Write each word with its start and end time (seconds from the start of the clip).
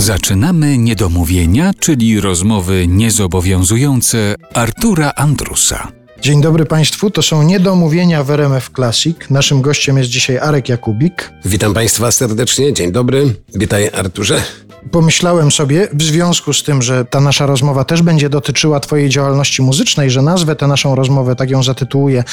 Zaczynamy 0.00 0.78
niedomówienia, 0.78 1.70
czyli 1.80 2.20
rozmowy 2.20 2.86
niezobowiązujące 2.86 4.34
Artura 4.54 5.12
Andrusa. 5.16 5.92
Dzień 6.20 6.40
dobry 6.40 6.66
Państwu, 6.66 7.10
to 7.10 7.22
są 7.22 7.42
niedomówienia 7.42 8.24
w 8.24 8.30
RMF 8.30 8.70
Classic. 8.74 9.16
Naszym 9.30 9.62
gościem 9.62 9.98
jest 9.98 10.10
dzisiaj 10.10 10.38
Arek 10.38 10.68
Jakubik. 10.68 11.32
Witam 11.44 11.74
Państwa 11.74 12.12
serdecznie, 12.12 12.72
dzień 12.72 12.92
dobry. 12.92 13.34
Witaj 13.54 13.88
Arturze. 13.88 14.42
Pomyślałem 14.90 15.50
sobie, 15.50 15.88
w 15.92 16.02
związku 16.02 16.52
z 16.52 16.62
tym, 16.62 16.82
że 16.82 17.04
ta 17.04 17.20
nasza 17.20 17.46
rozmowa 17.46 17.84
też 17.84 18.02
będzie 18.02 18.28
dotyczyła 18.28 18.80
Twojej 18.80 19.08
działalności 19.08 19.62
muzycznej, 19.62 20.10
że 20.10 20.22
nazwę 20.22 20.56
tę 20.56 20.66
naszą 20.66 20.94
rozmowę, 20.94 21.36
tak 21.36 21.50
ją 21.50 21.62
zatytułuję, 21.62 22.24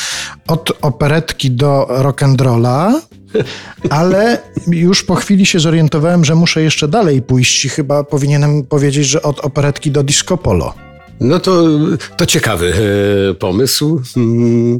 od 0.47 0.71
operetki 0.81 1.51
do 1.51 1.87
rock'n'rolla, 1.89 2.93
ale 3.89 4.37
już 4.67 5.03
po 5.03 5.15
chwili 5.15 5.45
się 5.45 5.59
zorientowałem, 5.59 6.25
że 6.25 6.35
muszę 6.35 6.61
jeszcze 6.61 6.87
dalej 6.87 7.21
pójść 7.21 7.65
i 7.65 7.69
chyba 7.69 8.03
powinienem 8.03 8.63
powiedzieć, 8.63 9.07
że 9.07 9.21
od 9.21 9.39
operetki 9.39 9.91
do 9.91 10.03
disco 10.03 10.37
polo. 10.37 10.73
No 11.19 11.39
to, 11.39 11.63
to 12.17 12.25
ciekawy 12.25 12.73
e, 13.31 13.33
pomysł. 13.33 14.01
Mm, 14.17 14.79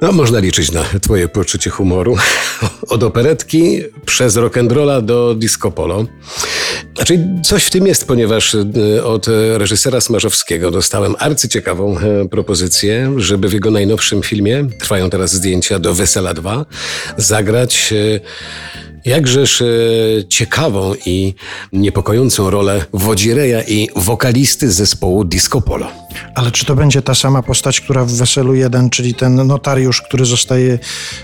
No, 0.00 0.12
można 0.12 0.38
liczyć 0.38 0.72
na 0.72 0.84
twoje 1.02 1.28
poczucie 1.28 1.70
humoru. 1.70 2.16
Od 2.88 3.02
operetki 3.02 3.82
przez 4.06 4.36
rock'n'rolla 4.36 5.02
do 5.02 5.34
disco 5.34 5.70
polo. 5.70 6.04
Znaczy, 6.96 7.28
coś 7.44 7.64
w 7.64 7.70
tym 7.70 7.86
jest, 7.86 8.06
ponieważ 8.06 8.54
e, 8.54 9.04
od 9.04 9.26
reżysera 9.56 10.00
Smarzowskiego 10.00 10.70
dostałem 10.70 11.14
arcyciekawą 11.18 11.98
e, 11.98 12.28
propozycję, 12.28 13.14
żeby 13.16 13.48
w 13.48 13.52
jego 13.52 13.70
najnowszym 13.70 14.22
filmie, 14.22 14.68
trwają 14.78 15.10
teraz 15.10 15.32
zdjęcia 15.32 15.78
do 15.78 15.94
Wesela 15.94 16.34
2, 16.34 16.66
zagrać 17.16 17.92
e, 17.92 18.20
jakżeż 19.04 19.62
ciekawą 20.28 20.94
i 21.06 21.34
niepokojącą 21.72 22.50
rolę 22.50 22.84
wodzireja 22.92 23.62
i 23.62 23.88
wokalisty 23.96 24.70
zespołu 24.72 25.24
Disco 25.24 25.60
Polo. 25.60 26.07
Ale 26.34 26.50
czy 26.50 26.64
to 26.64 26.74
będzie 26.76 27.02
ta 27.02 27.14
sama 27.14 27.42
postać, 27.42 27.80
która 27.80 28.04
w 28.04 28.12
Weselu 28.12 28.54
1, 28.54 28.90
czyli 28.90 29.14
ten 29.14 29.46
notariusz, 29.46 30.02
który 30.02 30.24
zostaje 30.24 30.78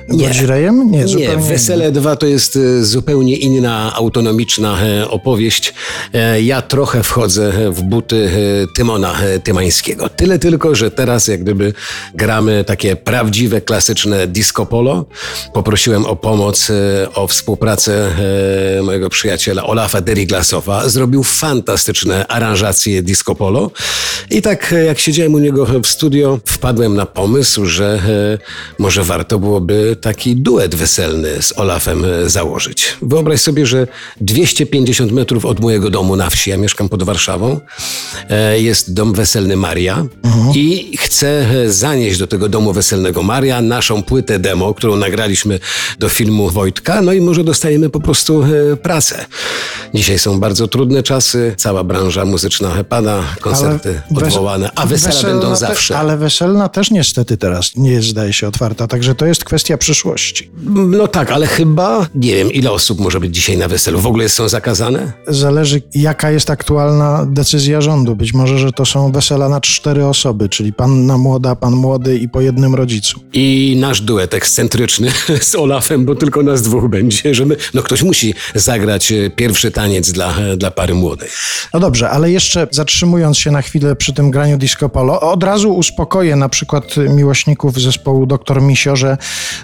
Nie. 0.08 0.28
wodzirejem? 0.28 0.90
Nie, 0.90 0.98
Nie, 0.98 1.08
zupełnie 1.08 1.48
Wesele 1.48 1.92
2 1.92 2.16
to 2.16 2.26
jest 2.26 2.56
e, 2.56 2.84
zupełnie 2.84 3.36
inna, 3.36 3.92
autonomiczna 3.94 4.78
e, 4.82 5.08
opowieść. 5.08 5.74
E, 6.14 6.42
Ja 6.42 6.62
trochę 6.62 7.02
wchodzę 7.02 7.52
w 7.72 7.82
buty 7.82 8.30
Tymona 8.76 9.14
Tymańskiego. 9.44 10.08
Tyle 10.08 10.38
tylko, 10.38 10.74
że 10.74 10.90
teraz 10.90 11.28
jak 11.28 11.40
gdyby 11.42 11.72
gramy 12.14 12.64
takie 12.64 12.96
prawdziwe, 12.96 13.60
klasyczne 13.60 14.26
disco 14.26 14.66
polo. 14.66 15.06
Poprosiłem 15.52 16.06
o 16.06 16.16
pomoc, 16.16 16.68
o 17.14 17.26
współpracę 17.28 18.10
mojego 18.82 19.08
przyjaciela 19.10 19.64
Olafa 19.66 20.00
Deriglasowa. 20.00 20.88
Zrobił 20.88 21.22
fantastyczne 21.22 22.26
aranżacje 22.26 23.02
disco 23.02 23.34
polo. 23.34 23.70
I 24.30 24.42
tak 24.42 24.72
e, 24.72 24.84
jak 24.84 24.98
siedziałem 24.98 25.34
u 25.34 25.38
niego 25.38 25.66
w 25.82 25.86
studio, 25.86 26.38
wpadłem 26.44 26.94
na 26.96 27.06
pomysł, 27.06 27.66
że 27.66 28.00
e, 28.38 28.82
może 28.82 29.04
warto 29.04 29.38
byłoby 29.38 29.96
taki 30.00 30.36
duet 30.36 30.74
weselny 30.74 31.42
z 31.42 31.58
Olafem 31.58 32.04
e, 32.04 32.30
założyć. 32.30 32.96
Wyobraź 33.02 33.40
sobie, 33.40 33.66
że 33.66 33.86
250 34.20 35.12
metrów 35.12 35.44
od 35.44 35.60
mojego 35.60 35.90
domu 35.90 36.16
na 36.16 36.30
wsi, 36.30 36.50
ja 36.50 36.56
mieszkam 36.56 36.88
pod 36.88 37.02
Warszawą, 37.02 37.60
jest 38.56 38.92
dom 38.94 39.12
weselny 39.14 39.56
Maria 39.56 40.06
i 40.54 40.96
chcę 41.00 41.46
zanieść 41.72 42.18
do 42.18 42.26
tego 42.26 42.48
domu 42.48 42.72
weselnego 42.72 43.22
Maria 43.22 43.62
naszą 43.62 44.02
płytę 44.02 44.38
demo, 44.38 44.74
którą 44.74 44.96
nagraliśmy 44.96 45.60
do 45.98 46.08
filmu 46.08 46.50
Wojtka, 46.50 47.02
no 47.02 47.12
i 47.12 47.20
może 47.20 47.44
dostajemy 47.44 47.90
po 47.90 48.00
prostu 48.00 48.44
pracę. 48.82 49.24
Dzisiaj 49.94 50.18
są 50.18 50.40
bardzo 50.40 50.68
trudne 50.68 51.02
czasy, 51.02 51.54
cała 51.56 51.84
branża 51.84 52.24
muzyczna 52.24 52.84
pada, 52.88 53.22
koncerty 53.40 54.00
wes- 54.10 54.13
odwołane, 54.16 54.70
a 54.74 54.86
wesela 54.86 55.22
będą 55.22 55.50
te- 55.50 55.56
zawsze. 55.56 55.98
Ale 55.98 56.16
weselna 56.16 56.68
też 56.68 56.90
niestety 56.90 57.36
teraz 57.36 57.70
nie 57.76 57.90
jest, 57.90 58.08
zdaje 58.08 58.32
się, 58.32 58.48
otwarta, 58.48 58.86
także 58.86 59.14
to 59.14 59.26
jest 59.26 59.44
kwestia 59.44 59.78
przyszłości. 59.78 60.50
No 60.86 61.08
tak, 61.08 61.30
ale 61.32 61.46
chyba 61.46 62.06
nie 62.14 62.34
wiem, 62.36 62.52
ile 62.52 62.70
osób 62.70 63.00
może 63.00 63.20
być 63.20 63.34
dzisiaj 63.34 63.58
na 63.58 63.68
weselu. 63.68 64.00
W 64.00 64.06
ogóle 64.06 64.28
są 64.28 64.48
zakazane? 64.48 65.12
Zależy, 65.28 65.82
jaka 65.94 66.30
jest 66.30 66.50
aktualna 66.50 67.26
decyzja 67.26 67.80
rządu. 67.80 68.16
Być 68.16 68.34
może, 68.34 68.58
że 68.58 68.72
to 68.72 68.84
są 68.84 69.12
wesela 69.12 69.48
na 69.48 69.60
cztery 69.60 70.06
osoby, 70.06 70.48
czyli 70.48 70.72
panna 70.72 71.18
młoda, 71.18 71.56
pan 71.56 71.72
młody 71.72 72.18
i 72.18 72.28
po 72.28 72.40
jednym 72.40 72.74
rodzicu. 72.74 73.20
I 73.32 73.76
nasz 73.80 74.00
duet 74.00 74.34
ekscentryczny 74.34 75.12
z 75.42 75.54
Olafem, 75.54 76.04
bo 76.04 76.14
tylko 76.14 76.42
nas 76.42 76.62
dwóch 76.62 76.88
będzie, 76.90 77.34
żeby. 77.34 77.56
No 77.74 77.82
ktoś 77.82 78.02
musi 78.02 78.34
zagrać 78.54 79.12
e, 79.12 79.30
pierwszy 79.30 79.70
taniec 79.70 80.12
dla, 80.12 80.38
e, 80.38 80.56
dla 80.56 80.70
pary 80.70 80.94
młodej. 80.94 81.28
No 81.74 81.80
dobrze, 81.80 82.10
ale 82.10 82.30
jeszcze 82.30 82.68
zatrzymując 82.70 83.38
się 83.38 83.50
na 83.50 83.62
chwilę 83.62 83.96
przy 84.04 84.12
tym 84.12 84.30
graniu 84.30 84.58
disco 84.58 84.88
polo, 84.88 85.20
od 85.20 85.42
razu 85.42 85.74
uspokoję 85.74 86.36
na 86.36 86.48
przykład 86.48 86.84
miłośników 86.96 87.80
zespołu 87.80 88.26
Dr. 88.26 88.62
Misio, 88.62 88.96
że 88.96 89.16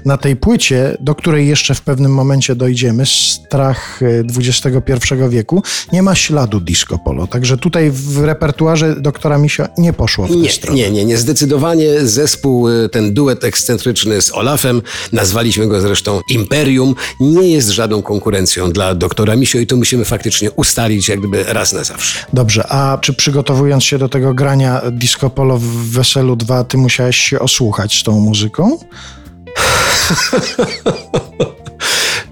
na 0.04 0.16
tej 0.16 0.36
płycie, 0.36 0.96
do 1.00 1.14
której 1.14 1.48
jeszcze 1.48 1.74
w 1.74 1.80
pewnym 1.80 2.12
momencie 2.14 2.54
dojdziemy, 2.56 3.04
strach 3.06 4.00
e, 4.02 4.06
XXI 4.38 5.14
wieku, 5.28 5.62
nie 5.92 6.02
ma 6.02 6.14
śladu 6.14 6.60
disco 6.60 6.98
polo. 6.98 7.26
Także 7.26 7.58
tutaj 7.58 7.90
w 7.90 8.18
repertuarze 8.18 8.96
doktora 9.00 9.38
Misio 9.38 9.64
nie 9.78 9.92
poszło 9.92 10.26
w 10.26 10.30
tę 10.30 10.36
Nie, 10.36 10.50
stronę. 10.50 10.78
nie, 10.78 10.90
nie, 10.90 11.04
nie. 11.04 11.16
Zdecydowanie 11.16 12.06
zespół, 12.06 12.68
e, 12.68 12.88
ten 12.88 13.14
duet 13.14 13.44
ekscentryczny 13.44 14.22
z 14.22 14.34
Olafem, 14.34 14.82
nazwaliśmy 15.12 15.66
go 15.66 15.80
zresztą 15.80 16.20
Imperium, 16.30 16.94
nie 17.20 17.48
jest 17.48 17.68
żadną 17.68 18.02
konkurencją 18.02 18.72
dla 18.72 18.94
doktora 18.94 19.36
Misio 19.36 19.58
i 19.58 19.66
to 19.66 19.76
musimy 19.76 20.04
faktycznie 20.04 20.50
ustalić 20.50 21.08
jak 21.08 21.18
gdyby 21.18 21.44
raz 21.44 21.72
na 21.72 21.84
zawsze. 21.84 22.18
Dobrze, 22.32 22.66
a 22.72 22.98
czy 23.00 23.14
przygotowując 23.14 23.84
się 23.84 23.98
do 23.98 24.08
tego 24.08 24.29
grania 24.34 24.82
disco 24.92 25.30
polo 25.30 25.58
w 25.58 25.64
Weselu 25.64 26.36
2, 26.36 26.64
ty 26.64 26.78
musiałeś 26.78 27.16
się 27.16 27.41
osłuchać 27.41 28.00
z 28.00 28.02
tą 28.02 28.20
muzyką? 28.20 28.78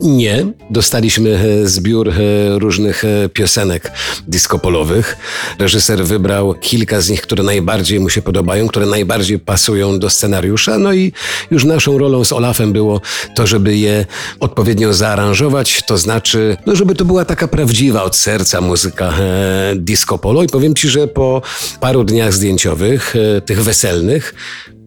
Nie. 0.00 0.46
Dostaliśmy 0.70 1.38
e, 1.62 1.68
zbiór 1.68 2.08
e, 2.08 2.12
różnych 2.58 3.04
e, 3.04 3.28
piosenek 3.28 3.92
disco-polowych. 4.28 5.16
Reżyser 5.58 6.04
wybrał 6.04 6.54
kilka 6.54 7.00
z 7.00 7.08
nich, 7.10 7.20
które 7.20 7.42
najbardziej 7.42 8.00
mu 8.00 8.10
się 8.10 8.22
podobają, 8.22 8.68
które 8.68 8.86
najbardziej 8.86 9.38
pasują 9.38 9.98
do 9.98 10.10
scenariusza. 10.10 10.78
No 10.78 10.92
i 10.92 11.12
już 11.50 11.64
naszą 11.64 11.98
rolą 11.98 12.24
z 12.24 12.32
Olafem 12.32 12.72
było 12.72 13.00
to, 13.34 13.46
żeby 13.46 13.76
je 13.76 14.06
odpowiednio 14.40 14.94
zaaranżować. 14.94 15.82
To 15.86 15.98
znaczy, 15.98 16.56
no 16.66 16.76
żeby 16.76 16.94
to 16.94 17.04
była 17.04 17.24
taka 17.24 17.48
prawdziwa 17.48 18.02
od 18.02 18.16
serca 18.16 18.60
muzyka 18.60 19.12
e, 19.20 19.72
disco-polo. 19.76 20.42
I 20.42 20.48
powiem 20.48 20.74
Ci, 20.74 20.88
że 20.88 21.08
po 21.08 21.42
paru 21.80 22.04
dniach 22.04 22.32
zdjęciowych, 22.32 23.14
tych 23.46 23.62
weselnych, 23.62 24.34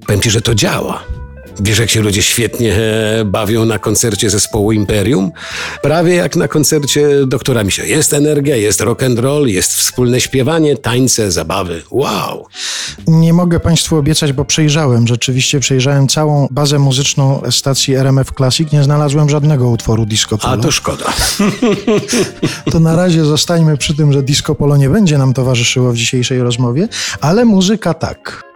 powiem 0.05 0.22
Ci, 0.22 0.31
że 0.31 0.41
to 0.41 0.55
działa. 0.55 1.03
Wiesz, 1.59 1.79
jak 1.79 1.89
się 1.89 2.01
ludzie 2.01 2.23
świetnie 2.23 2.75
e, 2.75 3.25
bawią 3.25 3.66
na 3.66 3.79
koncercie 3.79 4.29
zespołu 4.29 4.72
Imperium? 4.72 5.31
Prawie 5.81 6.16
jak 6.16 6.35
na 6.35 6.47
koncercie 6.47 7.09
doktora 7.28 7.63
Misio. 7.63 7.84
Jest 7.84 8.13
energia, 8.13 8.56
jest 8.56 8.81
rock 8.81 9.03
and 9.03 9.19
roll, 9.19 9.47
jest 9.47 9.73
wspólne 9.73 10.22
śpiewanie, 10.22 10.78
tańce, 10.78 11.31
zabawy. 11.31 11.84
Wow! 11.91 12.45
Nie 13.07 13.34
mogę 13.34 13.59
Państwu 13.59 13.97
obiecać, 13.97 14.34
bo 14.34 14.45
przejrzałem, 14.45 15.07
rzeczywiście 15.07 15.59
przejrzałem 15.59 16.07
całą 16.07 16.47
bazę 16.51 16.79
muzyczną 16.79 17.41
stacji 17.51 17.95
RMF 17.95 18.31
Classic, 18.38 18.72
nie 18.72 18.84
znalazłem 18.84 19.29
żadnego 19.29 19.69
utworu 19.69 20.06
disco 20.06 20.38
polo. 20.38 20.53
A 20.53 20.57
to 20.57 20.72
szkoda. 20.72 21.06
To 22.72 22.79
na 22.79 22.95
razie 22.95 23.25
zostańmy 23.25 23.78
przy 23.78 23.95
tym, 23.95 24.13
że 24.13 24.23
disco 24.23 24.56
polo 24.56 24.78
nie 24.78 24.90
będzie 24.90 25.17
nam 25.17 25.34
towarzyszyło 25.34 25.91
w 25.91 25.95
dzisiejszej 25.95 26.41
rozmowie, 26.41 26.88
ale 27.22 27.45
muzyka 27.45 27.94
tak. 27.94 28.50